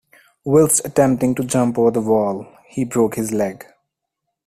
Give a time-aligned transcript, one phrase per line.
[0.43, 3.67] Whilst attempting to jump over the wall, he broke his leg.